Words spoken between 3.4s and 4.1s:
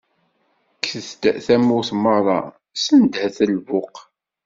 lbuq.